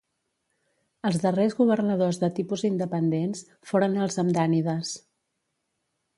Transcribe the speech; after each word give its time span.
Els 1.09 1.19
darrers 1.25 1.53
governadors 1.59 2.21
de 2.23 2.31
tipus 2.39 2.65
independents 2.71 3.45
foren 3.73 4.01
els 4.07 4.19
hamdànides. 4.25 4.97